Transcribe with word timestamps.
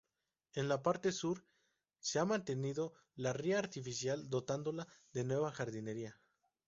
En 0.55 0.67
la 0.67 0.81
parte 0.81 1.11
sur 1.11 1.45
se 1.99 2.17
ha 2.17 2.25
mantenido 2.25 2.91
la 3.13 3.33
ría 3.33 3.59
artificial, 3.59 4.31
dotándola 4.31 4.87
de 5.13 5.23
nueva 5.23 5.51
jardinería. 5.51 6.19